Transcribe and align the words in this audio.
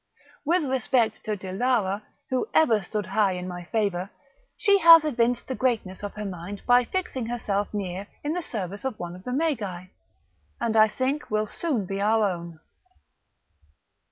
With 0.43 0.63
respect 0.63 1.23
to 1.25 1.37
Dilara, 1.37 2.01
who 2.31 2.47
ever 2.55 2.81
stood 2.81 3.05
high 3.05 3.33
in 3.33 3.47
my 3.47 3.65
favour, 3.65 4.09
she 4.57 4.79
hath 4.79 5.05
evinced 5.05 5.45
the 5.45 5.53
greatness 5.53 6.01
of 6.01 6.15
her 6.15 6.25
mind 6.25 6.63
by 6.65 6.85
fixing 6.85 7.27
herself 7.27 7.71
near 7.71 8.07
in 8.23 8.33
the 8.33 8.41
service 8.41 8.83
of 8.83 8.97
one 8.97 9.15
of 9.15 9.25
the 9.25 9.31
Magi, 9.31 9.85
and 10.59 10.75
I 10.75 10.87
think 10.87 11.29
will 11.29 11.45
soon 11.45 11.85
be 11.85 12.01
our 12.01 12.27
own." 12.27 12.59